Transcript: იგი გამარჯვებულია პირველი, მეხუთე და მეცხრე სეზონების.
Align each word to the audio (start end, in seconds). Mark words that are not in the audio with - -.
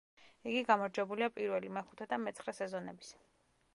იგი 0.51 0.61
გამარჯვებულია 0.69 1.29
პირველი, 1.37 1.71
მეხუთე 1.77 2.09
და 2.15 2.19
მეცხრე 2.25 2.57
სეზონების. 2.61 3.13